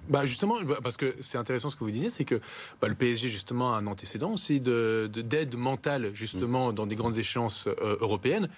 [0.09, 2.39] bah justement, bah, parce que c'est intéressant ce que vous disiez, c'est que
[2.81, 6.75] bah, le PSG, justement, a un antécédent aussi d'aide de, d'aide mentale, justement, mm.
[6.75, 8.49] dans des grandes échéances euh, européennes.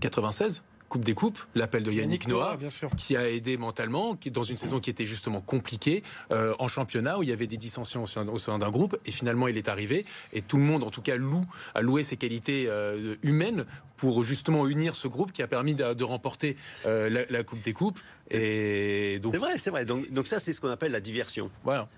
[0.00, 2.56] 96 Coupe des Coupes, l'appel de Yannick, Noah,
[2.96, 7.18] qui a aidé mentalement, qui dans une saison qui était justement compliquée, euh, en championnat
[7.18, 10.04] où il y avait des dissensions au sein, d'un groupe, et finalement il est arrivé,
[10.32, 11.44] et tout le monde, en tout cas, loue,
[11.74, 13.64] a loué ses qualités euh, humaines
[13.96, 17.98] pour justement unir ce groupe qui a permis de, remporter euh, la, Coupe des Coupes.
[18.30, 19.34] Et donc...
[19.34, 19.84] C'est vrai, c'est vrai.
[19.84, 21.50] Donc, donc ça, c'est ce qu'on appelle la diversion.
[21.64, 21.88] Voilà.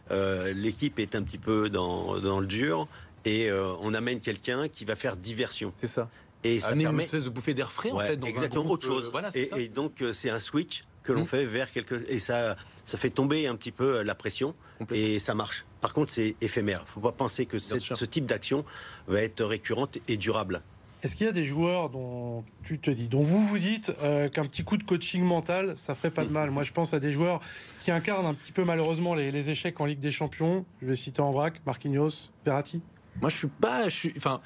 [0.55, 2.88] L'équipe est un petit peu dans, dans le dur,
[3.24, 3.51] et
[3.83, 5.72] on amène quelqu'un qui va faire diversion.
[5.79, 6.09] C'est ça.
[6.44, 8.16] Et ça permet de bouffer d'air frais en fait.
[8.16, 9.11] Dans exactement autre chose.
[9.14, 11.27] Euh, et, donc euh, c'est un switch que l'on mmh.
[11.27, 14.55] fait vers quelque et ça ça fait tomber un petit peu euh, la pression
[14.92, 15.64] et ça marche.
[15.81, 16.81] Par contre, c'est éphémère.
[16.81, 18.64] Il ne faut pas penser que ce type d'action
[19.07, 20.62] va être récurrente et durable.
[21.03, 23.92] Est-ce qu'il y a des joueurs dont tu te dis, dont vous vous dites
[24.33, 26.51] qu'un petit coup de coaching mental, ça ferait pas de mal?
[26.51, 27.38] Moi, je pense à des joueurs
[27.81, 30.64] qui incarnent un petit peu malheureusement les, les échecs en Ligue des Champions.
[30.83, 32.83] Je vais citer en vrac Marquinhos, Verratti.
[33.20, 34.40] Moi, je suis pas, je suis, enfin,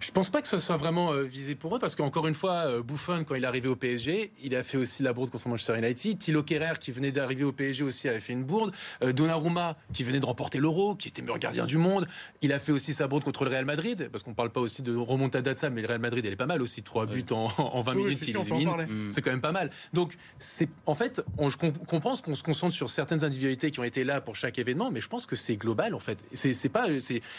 [0.00, 2.66] je pense pas que ce soit vraiment euh, visé pour eux parce qu'encore une fois,
[2.66, 5.46] euh, Buffon, quand il est arrivé au PSG, il a fait aussi la bourde contre
[5.48, 6.18] Manchester United.
[6.18, 8.74] Thilo Kerrer, qui venait d'arriver au PSG aussi, avait fait une bourde.
[9.02, 12.06] Euh, Donnarumma, qui venait de remporter l'Euro, qui était meilleur gardien du monde,
[12.40, 14.82] il a fait aussi sa bourde contre le Real Madrid parce qu'on parle pas aussi
[14.82, 16.82] de remontada de ça, mais le Real Madrid, elle est pas mal aussi.
[16.82, 19.10] Trois buts en, en, 20 minutes qui les mm.
[19.10, 19.70] C'est quand même pas mal.
[19.92, 23.84] Donc, c'est en fait, on, je comprends qu'on se concentre sur certaines individualités qui ont
[23.84, 26.24] été là pour chaque événement, mais je pense que c'est global en fait.
[26.32, 26.86] C'est pas,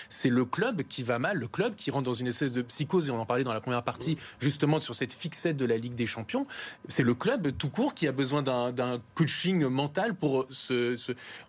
[0.10, 3.08] c'est le club qui va mal, le club qui rentre dans une espèce de psychose,
[3.08, 5.96] et on en parlait dans la première partie, justement sur cette fixette de la Ligue
[5.96, 6.46] des Champions.
[6.88, 10.98] C'est le club tout court qui a besoin d'un coaching mental pour se,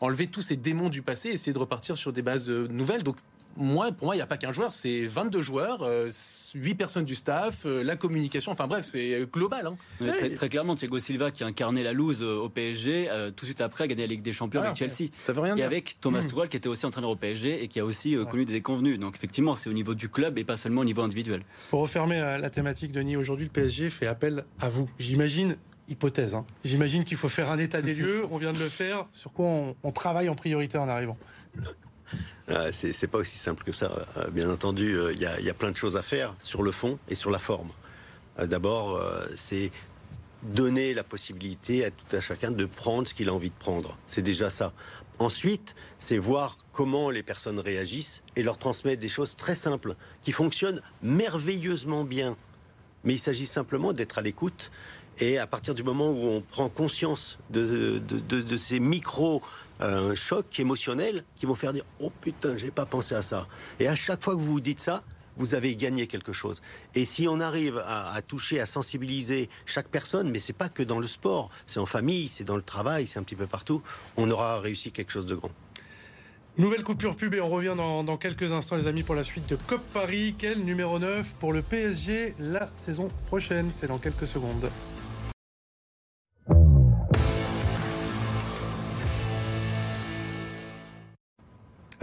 [0.00, 3.02] enlever tous ces démons du passé et essayer de repartir sur des bases euh, nouvelles.
[3.02, 3.16] Donc
[3.56, 7.04] moi, pour moi, il n'y a pas qu'un joueur, c'est 22 joueurs, 8 euh, personnes
[7.04, 9.66] du staff, euh, la communication, enfin bref, c'est global.
[9.66, 10.06] Hein.
[10.34, 13.60] Très, clairement, Thiago Silva qui a incarné la loose euh, au PSG, tout de suite
[13.60, 15.10] après a gagné la Ligue des Champions avec Chelsea.
[15.24, 16.28] Ça veut rien et avec Thomas hmm.
[16.28, 18.98] Tuchel qui était aussi entraîneur au PSG et qui a aussi connu des déconvenus.
[18.98, 21.42] Donc effectivement, c'est au niveau du club et pas seulement au niveau individuel.
[21.70, 24.88] Pour refermer la, thématique, Denis, aujourd'hui, le PSG fait appel à vous.
[24.98, 25.56] J'imagine
[25.88, 26.34] hypothèse.
[26.34, 26.44] Hein.
[26.64, 28.24] J'imagine qu'il faut faire un état des lieux.
[28.30, 29.06] On vient de le faire.
[29.12, 29.46] Sur quoi
[29.82, 31.16] on travaille en priorité en arrivant?
[31.58, 31.62] Euh,
[32.72, 34.06] c'est pas aussi simple que ça.
[34.16, 37.14] Euh, bien entendu, il y, a plein de choses à faire sur le fond et
[37.14, 37.70] sur la forme.
[38.38, 39.00] D'abord,
[39.34, 39.70] c'est
[40.42, 43.96] donner la possibilité à tout à chacun de prendre ce qu'il a envie de prendre.
[44.06, 44.72] C'est déjà ça.
[45.18, 50.32] Ensuite, c'est voir comment les personnes réagissent et leur transmettre des choses très simples qui
[50.32, 52.36] fonctionnent merveilleusement bien.
[53.04, 54.70] Mais il s'agit simplement d'être à l'écoute
[55.18, 58.00] et à partir du moment où on prend conscience de,
[58.56, 59.42] ces micro
[59.82, 63.48] euh, chocs émotionnels qui vont faire dire oh putain j'ai pas pensé à ça
[63.80, 65.02] et à chaque fois que vous vous dites ça
[65.36, 66.60] vous avez gagné quelque chose.
[66.94, 70.98] Et si on arrive à, toucher, à sensibiliser chaque personne, mais c'est pas que dans
[70.98, 73.82] le sport, c'est en famille, c'est dans le travail, c'est un petit peu partout,
[74.16, 75.50] on aura réussi quelque chose de grand.
[76.58, 79.48] Nouvelle coupure pub et on revient dans, dans, quelques instants les amis pour la suite
[79.48, 80.34] de COP Paris.
[80.36, 83.70] Quel numéro 9 pour le PSG la saison prochaine?
[83.70, 84.68] C'est dans quelques secondes.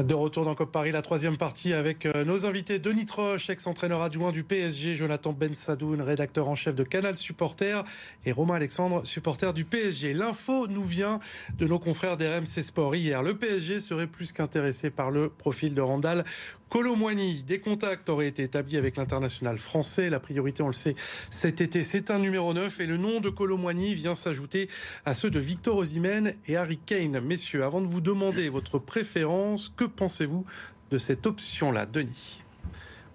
[0.04, 4.02] De retour dans COP Paris, la troisième partie avec euh, nos invités Denis Troche, ex-entraîneur
[4.02, 7.84] adjoint du PSG, Jonathan Ben Sadoun, rédacteur en chef de Canal Supporter,
[8.26, 10.14] et Romain Alexandre, supporter du PSG.
[10.14, 11.20] L'info nous vient
[11.58, 13.24] de nos confrères d'RMC Sport hier.
[13.24, 16.24] Le PSG serait plus qu'intéressé par le profil de Randall
[16.70, 20.10] Colomwani, des contacts auraient été établis avec l'international français.
[20.10, 20.96] La priorité, on le sait,
[21.30, 24.70] cet été, c'est un numéro 9 et le nom de Colomwani vient s'ajouter
[25.06, 27.20] à ceux de Victor Osimhen et Harry Kane.
[27.22, 30.46] Messieurs, avant de vous demander votre préférence, que pensez-vous
[30.92, 32.44] de cette option-là, Denis?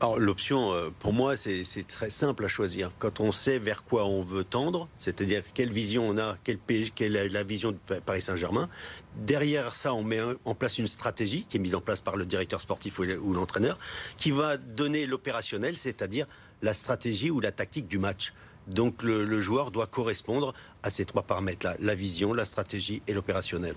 [0.05, 2.91] Alors l'option, euh, pour moi, c'est très simple à choisir.
[2.99, 6.59] Quand on sait vers quoi on veut tendre, c'est-à-dire quelle vision on a, quelle,
[6.95, 8.69] quelle est la vision de Paris Saint-Germain,
[9.17, 12.27] derrière ça, on met en place une stratégie qui est mise en place par le
[12.27, 13.79] directeur sportif ou l'entraîneur,
[14.19, 16.27] qui va donner l'opérationnel, c'est-à-dire
[16.61, 18.35] la stratégie ou la tactique du match.
[18.67, 23.77] Donc le, joueur doit correspondre à ces trois paramètres-là, la vision, la stratégie et l'opérationnel.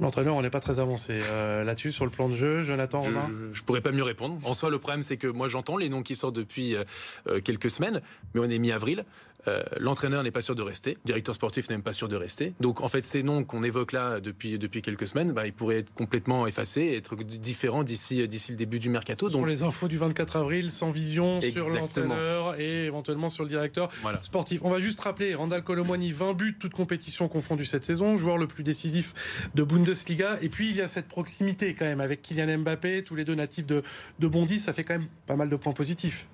[0.00, 2.62] L'entraîneur, on n'est pas très avancé euh, là-dessus sur le plan de jeu.
[2.62, 3.10] Jonathan, je,
[3.52, 4.38] je, pourrais pas mieux répondre.
[4.44, 6.84] En soi, le problème, c'est que moi, j'entends les noms qui sortent depuis euh,
[7.28, 8.00] euh, quelques semaines,
[8.34, 9.04] mais on est mi-avril.
[9.48, 12.16] Euh, l'entraîneur n'est pas sûr de rester, le directeur sportif n'est même pas sûr de
[12.16, 12.54] rester.
[12.60, 15.78] Donc en fait, ces noms qu'on évoque là depuis, depuis quelques semaines, bah, ils pourraient
[15.78, 19.28] être complètement effacés, être différents d'ici, d'ici le début du mercato.
[19.28, 23.90] Donc les infos du 24 avril, sans vision sur l'entraîneur et éventuellement sur le directeur
[24.22, 24.60] sportif.
[24.64, 28.46] On va juste rappeler, Randall Colomwani, 20 buts, toutes compétitions confondues cette saison, joueur le
[28.46, 29.14] plus décisif
[29.54, 30.38] de Bundesliga.
[30.42, 33.34] Et puis il y a cette proximité quand même avec Kylian Mbappé, tous les deux
[33.34, 33.82] natifs de,
[34.18, 36.28] de Bondy, ça fait quand même pas mal de points positifs.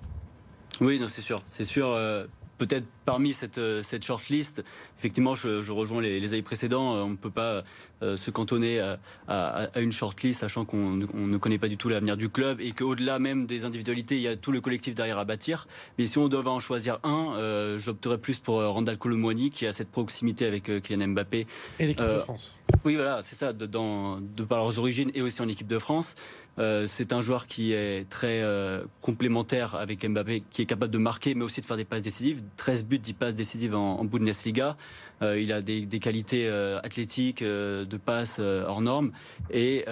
[0.81, 1.41] Oui, c'est sûr.
[1.45, 1.87] C'est sûr.
[1.89, 2.25] Euh,
[2.59, 4.63] peut-être parmi cette, euh, cette shortlist,
[4.99, 6.95] effectivement, je, rejoins les, années précédents.
[6.95, 7.63] Euh, on ne peut pas
[8.03, 12.17] euh, se cantonner à, à, une shortlist, sachant qu'on ne connaît pas du tout l'avenir
[12.17, 15.25] du club et qu'au-delà même des individualités, il y a tout le collectif derrière à
[15.25, 15.67] bâtir.
[15.97, 19.89] Mais si on devait en choisir un, j'opterais plus pour Randall Colomwani, qui a cette
[19.89, 21.47] proximité avec Kylian Mbappé.
[21.79, 22.57] Et l'équipe de France.
[22.85, 25.79] Oui, voilà, c'est ça, de, dans, de par leurs origines et aussi en équipe de
[25.79, 26.15] France.
[26.59, 30.97] Euh, c'est un joueur qui est très euh, complémentaire avec Mbappé, qui est capable de
[30.97, 32.41] marquer, mais aussi de faire des passes décisives.
[32.57, 34.75] 13 buts, 10 passes décisives en, en Bundesliga.
[35.21, 36.49] Euh, il a des, qualités
[36.83, 39.11] athlétiques, de passes hors normes.
[39.51, 39.85] Et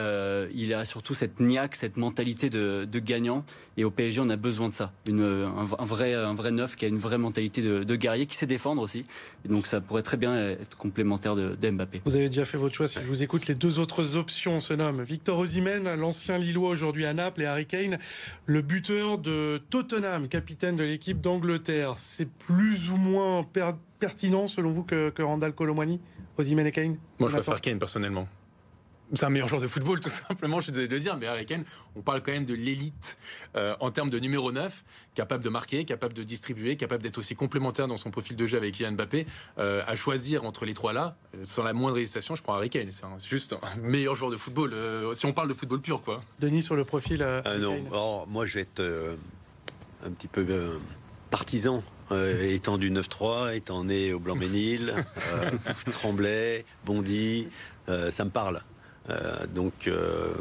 [0.54, 3.44] il a surtout cette niaque, cette mentalité de, gagnant.
[3.78, 4.92] Et au PSG, on a besoin de ça.
[5.08, 8.82] un, vrai, un vrai neuf qui a une vraie mentalité de, guerrier, qui sait défendre
[8.82, 9.04] aussi.
[9.46, 12.02] Et donc ça pourrait très bien être complémentaire de, Mbappé.
[12.06, 12.88] Vous avez déjà fait votre choix.
[12.88, 17.14] Si je vous écoute, les deux autres options se nomment Victor Osimhen, l'ancien Aujourd'hui à
[17.14, 17.98] Naples et Harry Kane,
[18.46, 21.94] le buteur de Tottenham, capitaine de l'équipe d'Angleterre.
[21.98, 23.46] C'est plus ou moins
[24.00, 26.00] pertinent selon vous que, que Randall Colomwani,
[26.38, 26.98] Osimhen et Kane?
[27.20, 28.28] Moi, je préfère Kane personnellement
[29.14, 31.28] c'est un meilleur joueur de football, tout simplement, je suis désolé de le dire, mais
[31.28, 31.64] Harry Kane,
[31.96, 33.18] on parle quand même de l'élite
[33.56, 34.84] euh, en termes de numéro 9,
[35.16, 38.58] capable de marquer, capable de distribuer, capable d'être aussi complémentaire dans son profil de jeu
[38.58, 39.26] avec Kylian Mbappé.
[39.58, 42.70] Euh, à choisir entre les trois là, euh, sans la moindre hésitation, je prends Harry
[42.70, 42.92] Kane.
[42.92, 44.74] C'est juste un meilleur joueur de football,
[45.14, 46.22] si on parle de football pur, quoi.
[46.40, 47.24] Denis, sur le profil.
[47.24, 48.82] Ah non, oh, moi je vais être
[50.06, 50.46] un petit peu
[51.30, 51.84] partisan
[52.44, 54.94] étant du 9-3, étant né au Blanc-Ménil,
[55.92, 57.48] Tremblay, Bondy,
[58.10, 58.62] ça me parle.
[59.10, 60.34] Euh, donc euh,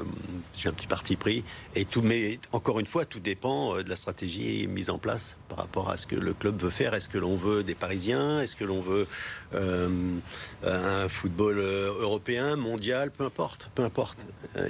[0.58, 1.44] j'ai un petit parti pris.
[1.74, 5.36] Et tout, mais encore une fois, tout dépend euh, de la stratégie mise en place
[5.48, 6.94] par rapport à ce que le club veut faire.
[6.94, 8.40] Est-ce que l'on veut des Parisiens?
[8.40, 9.06] Est-ce que l'on veut
[9.52, 13.10] un football européen, mondial?
[13.10, 14.18] Peu importe, peu importe.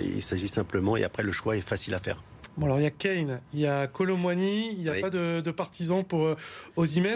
[0.00, 2.22] il s'agit simplement, et après le choix est facile à faire.
[2.56, 5.00] Bon, alors il y a Kane, il y a Colomwani, il n'y a Oui.
[5.02, 6.36] pas de, de partisans pour euh.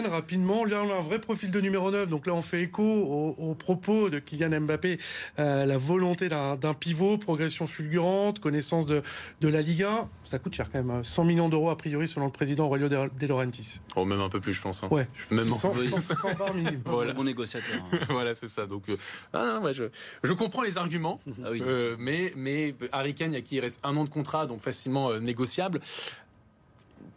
[0.09, 2.83] Rapidement, là on a un vrai profil de numéro 9, donc là on fait écho
[2.83, 4.99] aux, aux propos de Kylian Mbappé,
[5.39, 9.01] euh, la volonté d'un pivot, progression fulgurante, connaissance de,
[9.41, 10.09] de la Ligue 1.
[10.23, 13.09] Ça coûte cher quand même, 100 millions d'euros a priori selon le président Aurelio De,
[13.19, 13.81] De Laurentiis.
[13.95, 14.83] Oh, même un peu plus, je pense.
[14.83, 14.87] hein.
[14.91, 15.89] Ouais, Même 100, oui.
[15.89, 16.81] 100, 100 par minimum.
[16.85, 17.13] Voilà.
[17.13, 17.75] Bon négociateur.
[17.91, 17.97] hein.
[18.09, 18.65] voilà, c'est ça.
[18.65, 18.97] Donc, euh,
[19.33, 19.85] ah, non, ouais, je,
[20.23, 21.61] je comprends les arguments, Ah oui.
[21.65, 25.09] euh, mais, mais Harry Kane, à qui il reste un an de contrat, donc facilement
[25.09, 25.79] euh, négociable.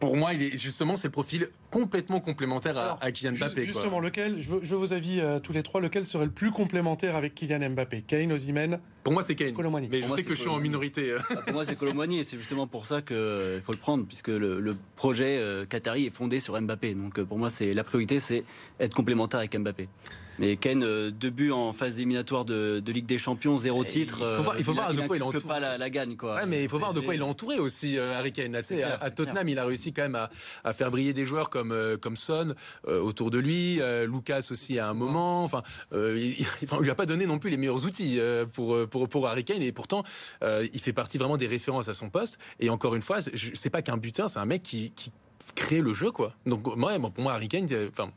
[0.01, 3.55] Pour moi, il est justement, c'est le profil complètement complémentaire à, Alors, à Kylian Mbappé.
[3.55, 3.65] quoi.
[3.65, 6.31] Justement, lequel, je veux, je veux vos avis euh, tous les trois, lequel serait le
[6.31, 8.03] plus complémentaire avec Kylian Mbappé?
[8.07, 9.53] Kane, Osimhen Pour moi, c'est Kane.
[9.55, 9.89] Colomani.
[9.91, 10.69] Mais je moi, sais que je suis en Colomani.
[10.69, 11.11] minorité.
[11.13, 11.19] euh.
[11.31, 13.17] Ah, pour moi, c'est Colomboigny et c'est justement pour ça qu'il
[13.65, 16.95] faut le prendre, puisque le, le projet euh, Qatari est fondé sur Mbappé.
[16.95, 18.45] Donc euh, pour moi, c'est la priorité, c'est
[18.81, 19.89] être complémentaire avec Mbappé.
[20.39, 24.19] Mais Ken, euh, deux buts en phase éliminatoire de, de Ligue des Champions, zéro titre.
[24.21, 25.49] il faut voir- il faut euh, voir de quoi il inculque entoure.
[25.49, 26.37] pas la, la gagne, quoi.
[26.37, 28.53] Ouais, mais il faut voir de quoi il est entouré aussi, euh, Harry Kane.
[28.53, 30.31] Là, tu sais, clair, à, Tottenham, il a réussi quand même à,
[30.65, 32.55] à faire briller des joueurs comme euh, comme Son
[32.89, 35.45] euh, autour de lui, euh, Lucas aussi à un moment.
[35.45, 38.19] Enfin, euh, il, il- enfin, on lui a pas donné non plus les meilleurs outils
[38.19, 40.03] euh, pour euh, pour pour Harry Kane et pourtant
[40.43, 42.39] euh, il fait partie vraiment des références à son poste.
[42.61, 43.19] Et encore une fois,
[43.55, 45.13] c'est pas qu'un buteur, c'est un mec qui qui
[45.55, 46.33] crée le jeu quoi.
[46.47, 48.11] Donc moi, pour moi, Harry Kane, euh, enfin.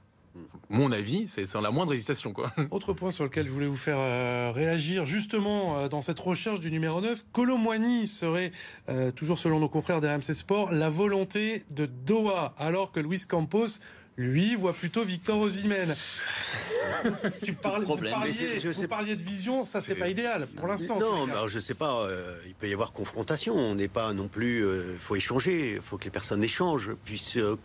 [0.70, 2.52] Mon avis, c'est sans la moindre hésitation, quoi.
[2.72, 6.60] Autre point sur lequel je voulais vous faire euh, réagir, justement, euh, dans cette recherche
[6.60, 8.52] du numéro 9, Colomwani serait,
[8.90, 13.80] euh, toujours selon nos confrères d'RMC Sport, la volonté de Doha, alors que Luis Campos,
[14.18, 15.94] lui, voit plutôt Victor Osimhen.
[17.44, 18.14] tu parles, vous, problème.
[18.14, 21.00] parliez, je vous sais- parliez de vision, ça c'est pas idéal, pour l'instant.
[21.00, 22.02] Non, alors, je sais pas.
[22.02, 23.56] euh, il peut y avoir confrontation.
[23.56, 24.66] On n'est pas non plus.
[24.94, 25.74] Il faut échanger.
[25.76, 27.58] Il faut que les personnes échangent, puissent euh,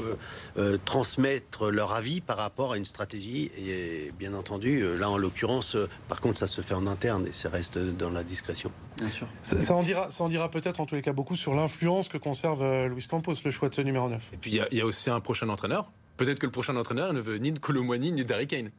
[0.00, 0.16] euh,
[0.58, 3.50] euh, transmettre leur avis par rapport à une stratégie.
[3.58, 5.76] Et bien entendu, euh, là en l'occurrence,
[6.08, 8.70] par contre, ça se fait en interne et ça reste dans la discrétion.
[8.98, 9.26] Bien sûr.
[9.42, 12.08] Ça, ça en dira, ça en dira peut-être en tous les cas beaucoup sur l'influence
[12.08, 14.30] que conserve Luis Campos, le choix de ce numéro 9.
[14.32, 15.90] Et puis il y a- il y, a aussi un prochain entraîneur.
[16.16, 18.70] Peut-être que le prochain entraîneur ne veut ni de Colomwani ni d'Harry Kane.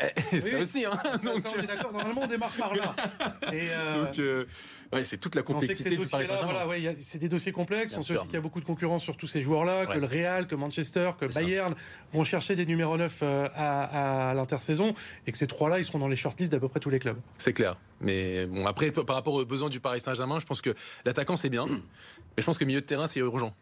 [0.00, 0.90] Eh, C'est Oui, aussi, hein.
[1.02, 1.92] Ça, Donc, ça, on est d'accord.
[1.92, 2.96] Normalement, on démarre par là.
[3.52, 4.44] Et, euh, donc, euh,
[4.92, 6.64] ouais, c'est toute la On sait que ces complexité du Paris dossiers-là, Saint-Germain.
[6.64, 7.92] voilà, ouais, c'est des dossiers complexes.
[7.92, 9.98] Bien on sait aussi qu'il y a beaucoup de concurrence sur tous ces joueurs-là, que
[9.98, 11.40] le Real, que Manchester, que C'est ça.
[11.40, 11.74] Bayern
[12.12, 14.94] vont chercher des numéros 9 euh, à, à l'intersaison
[15.26, 17.18] et que ces trois-là, ils seront dans les shortlists d'à peu près tous les clubs.
[17.38, 17.76] C'est clair.
[18.00, 21.50] Mais bon, après, par rapport aux besoins du Paris Saint-Germain, je pense que l'attaquant c'est
[21.50, 21.66] bien,
[22.36, 23.54] mais je pense que milieu de terrain c'est urgent.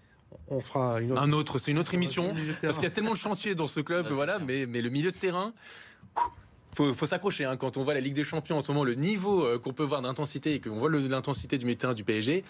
[0.49, 1.21] On fera une autre.
[1.21, 3.81] Un autre, c'est une autre émission parce qu'il y a tellement de chantiers dans ce
[3.81, 4.39] club, c'est voilà.
[4.39, 5.53] mais le milieu de terrain.
[6.75, 7.57] Faut, faut s'accrocher hein.
[7.59, 9.85] quand on voit la Ligue des Champions en ce moment, le niveau euh, qu'on peut
[9.85, 12.45] voir d'intensité et qu'on voit le- l'intensité du milieu du PSG,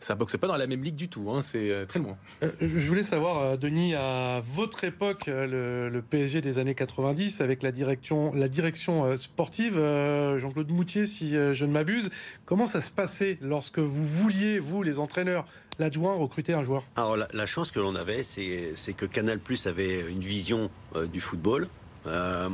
[0.00, 1.30] ça boxe pas dans la même ligue du tout.
[1.30, 1.40] hein.
[1.40, 2.18] C'est euh, très loin.
[2.42, 7.62] Euh, je voulais savoir, Denis, à votre époque, le, le PSG des années 90, avec
[7.62, 12.10] la direction, la direction sportive, euh, Jean-Claude Moutier, si je ne m'abuse,
[12.46, 15.46] comment ça se passait lorsque vous vouliez, vous, les entraîneurs,
[15.78, 16.82] l'adjoint, recruter un joueur?
[16.96, 20.70] Alors la, la chance que l'on avait, c'est c'est que Canal Plus avait une vision
[20.96, 21.68] euh, du football.
[22.06, 22.48] Euh,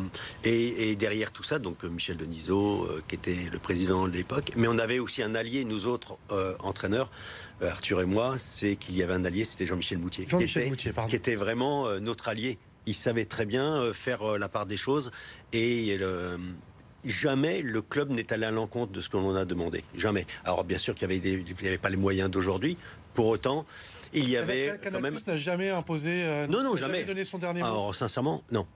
[0.44, 4.12] et, et derrière tout ça, donc euh, Michel Denisot, euh, qui était le président de
[4.12, 7.10] l'époque, mais on avait aussi un allié, nous autres euh, entraîneurs,
[7.62, 10.70] Arthur et moi, c'est qu'il y avait un allié, c'était Jean-Michel Moutier, qui Jean-Michel était-
[10.70, 11.10] Moutier, pardon.
[11.10, 12.58] qui était vraiment notre allié.
[12.86, 15.10] Il savait très bien faire la part des choses
[15.52, 15.98] et
[17.04, 19.84] jamais le club n'est allé à l'encontre de ce que l'on a demandé.
[19.94, 20.26] Jamais.
[20.44, 22.76] Alors bien sûr qu'il avait n'y avait pas les moyens d'aujourd'hui.
[23.12, 23.66] Pour autant,
[24.14, 25.18] il y avait Canal quand même.
[25.26, 27.04] N'a jamais imposé, euh, Non, non, n'a jamais.
[27.04, 27.66] donné son dernier mot.
[27.66, 28.66] Alors sincèrement, non.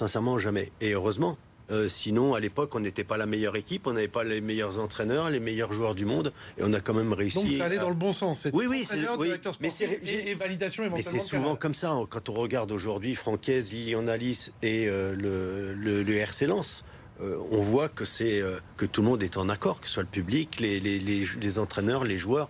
[0.00, 0.72] Sincèrement, jamais.
[0.82, 1.38] Et heureusement.
[1.70, 4.78] Euh, sinon, à l'époque, on n'était pas la meilleure équipe, on n'avait pas les meilleurs
[4.78, 7.42] entraîneurs, les meilleurs joueurs du monde, et on a quand même réussi.
[7.42, 8.46] Donc ça allait à- dans le bon sens.
[8.52, 9.32] Oui, oui, c'est- oui.
[9.60, 11.18] Mais c'est- et, et validation Mais éventuellement.
[11.18, 11.90] c'est de souvent comme ça.
[11.92, 12.06] hein.
[12.08, 16.84] Quand on regarde aujourd'hui Francaise, Lilian Alice et euh, le, le, le RC Lens,
[17.22, 18.42] euh, on voit que, c'est,
[18.76, 21.24] que tout le monde est en accord, que ce soit le public, les, les, les,
[21.40, 22.48] les entraîneurs, les joueurs.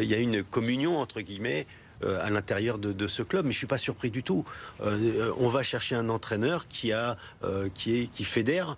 [0.00, 1.66] Il y a une communion, entre guillemets,
[2.02, 3.44] euh, à l'intérieur de, ce club.
[3.44, 4.44] Mais je suis pas surpris du tout.
[4.80, 8.76] Euh, on va chercher un entraîneur qui, a, euh, qui, est, qui fédère,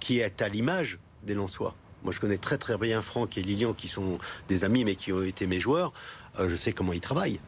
[0.00, 1.74] qui est à l'image des Lensois.
[2.02, 4.18] Moi, je connais très très bien Franck et Lilian, qui sont
[4.48, 5.92] des amis, mais qui ont été mes joueurs.
[6.38, 7.38] Je sais comment ils travaillent.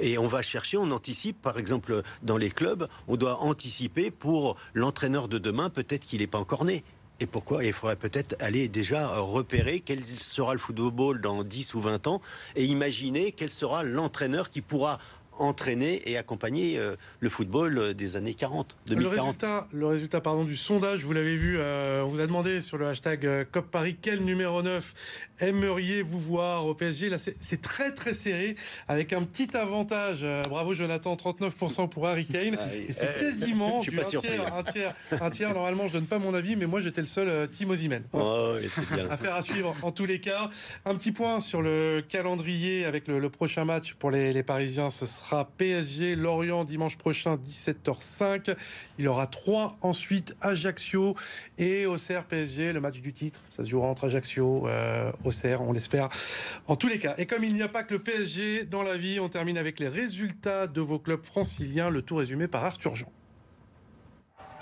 [0.00, 4.56] Et on va chercher, on anticipe, par exemple, dans les clubs, on doit anticiper pour
[4.72, 6.82] l'entraîneur de demain, peut-être qu'il n'est pas encore né.
[7.22, 11.80] Et pourquoi Il faudrait peut-être aller déjà repérer quel sera le football dans 10 ou
[11.80, 12.22] 20 ans
[12.56, 14.98] et imaginer quel sera l'entraîneur qui pourra
[15.40, 19.14] entraîner et accompagner euh, le football euh, des années 40, 2040.
[19.14, 22.60] Le résultat, le résultat pardon, du sondage, vous l'avez vu, euh, on vous a demandé
[22.60, 24.94] sur le hashtag COP Paris quel numéro 9
[25.40, 28.56] aimeriez-vous voir au PSG Là, c'est très très serré
[28.88, 30.26] avec un petit avantage.
[30.48, 32.56] bravo Jonathan, 39% pour Harry Kane.
[32.58, 35.54] Ah et c'est quasiment du un, tiers, un, tiers, un tiers.
[35.54, 38.02] Normalement, je donne pas mon avis, mais moi j'étais le seul Timo Osimhen.
[38.12, 38.54] Oh,
[39.10, 40.50] Affaire à suivre en tous les cas.
[40.84, 45.06] Un petit point sur le calendrier avec le, prochain match pour les, les Parisiens, ce
[45.06, 48.56] sera PSG Lorient dimanche prochain 17h05.
[48.98, 51.14] Il aura trois ensuite Ajaccio
[51.58, 53.42] et Auxerre PSG, le match du titre.
[53.50, 56.08] Ça se jouera entre Ajaccio, euh, Auxerre, on l'espère.
[56.66, 57.14] En tous les cas.
[57.18, 59.80] Et comme il n'y a pas que le PSG dans la vie, on termine avec
[59.80, 61.90] les résultats de vos clubs franciliens.
[61.90, 63.12] Le tout résumé par Arthur Jean.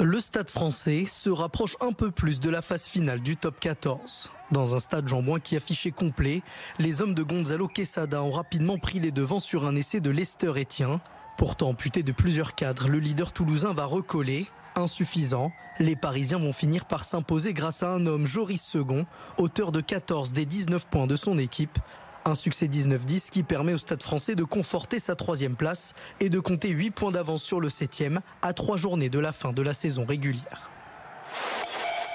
[0.00, 4.30] Le stade français se rapproche un peu plus de la phase finale du top 14.
[4.50, 6.42] Dans un stade Jean qui affichait complet,
[6.78, 10.52] les hommes de Gonzalo Quesada ont rapidement pris les devants sur un essai de Lester
[10.58, 11.00] Etienne.
[11.36, 14.46] Pourtant amputé de plusieurs cadres, le leader toulousain va recoller.
[14.74, 19.04] Insuffisant, les Parisiens vont finir par s'imposer grâce à un homme, Joris Second,
[19.36, 21.78] auteur de 14 des 19 points de son équipe.
[22.24, 26.40] Un succès 19-10 qui permet au Stade français de conforter sa troisième place et de
[26.40, 29.74] compter 8 points d'avance sur le septième à trois journées de la fin de la
[29.74, 30.70] saison régulière.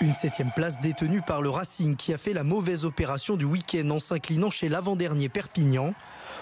[0.03, 3.89] Une septième place détenue par le Racing qui a fait la mauvaise opération du week-end
[3.89, 5.93] en s'inclinant chez l'avant-dernier Perpignan.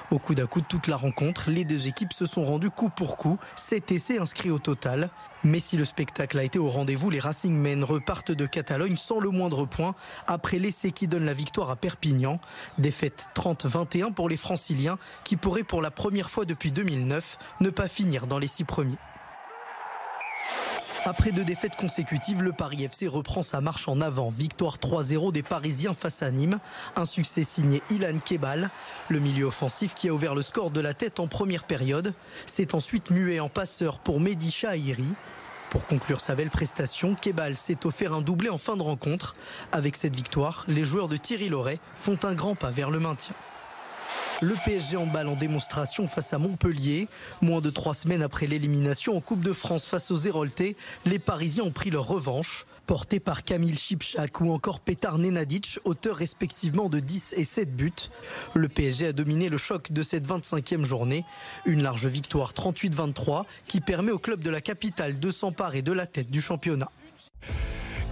[0.09, 2.89] Au coup d'à coup de toute la rencontre, les deux équipes se sont rendues coup
[2.89, 5.11] pour coup, 7 essais inscrits au total.
[5.43, 9.29] Mais si le spectacle a été au rendez-vous, les Racingmen repartent de Catalogne sans le
[9.29, 9.93] moindre point
[10.25, 12.39] après l'essai qui donne la victoire à Perpignan.
[12.79, 17.87] Défaite 30-21 pour les Franciliens qui pourraient pour la première fois depuis 2009 ne pas
[17.87, 18.97] finir dans les six premiers.
[21.03, 24.29] Après deux défaites consécutives, le Paris FC reprend sa marche en avant.
[24.29, 26.59] Victoire 3-0 des Parisiens face à Nîmes.
[26.95, 28.69] Un succès signé Ilan Kebal,
[29.09, 32.13] le milieu offensif qui a ouvert le score de la tête en première période.
[32.45, 35.07] C'est ensuite muet en passeur pour Mehdi Chahiri.
[35.71, 39.35] Pour conclure sa belle prestation, Kebal s'est offert un doublé en fin de rencontre.
[39.71, 43.33] Avec cette victoire, les joueurs de Thierry Loret font un grand pas vers le maintien.
[44.41, 47.07] Le PSG en balle en démonstration face à Montpellier.
[47.41, 51.63] Moins de trois semaines après l'élimination en Coupe de France face aux Héroltais, les Parisiens
[51.63, 52.65] ont pris leur revanche.
[52.87, 57.93] Portés par Camille Chipchak ou encore Petar Nenadic, auteurs respectivement de 10 et 7 buts.
[58.55, 61.23] Le PSG a dominé le choc de cette 25e journée.
[61.65, 66.07] Une large victoire 38-23 qui permet au club de la capitale de s'emparer de la
[66.07, 66.89] tête du championnat.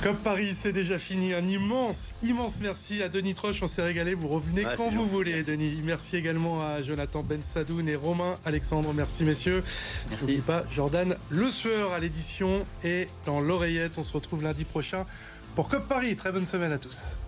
[0.03, 1.33] Comme Paris, c'est déjà fini.
[1.33, 3.61] Un immense, immense merci à Denis Troche.
[3.61, 4.13] On s'est régalé.
[4.13, 5.43] Vous revenez quand vous voulez.
[5.43, 5.81] Denis.
[5.83, 8.93] Merci également à Jonathan Ben Sadoun et Romain Alexandre.
[8.93, 9.61] Merci, messieurs.
[10.09, 10.23] Merci.
[10.23, 13.93] N'oubliez pas Jordan Le Sueur à l'édition et dans l'oreillette.
[13.97, 15.05] On se retrouve lundi prochain
[15.55, 16.15] pour Cop Paris.
[16.15, 17.19] Très bonne semaine à tous.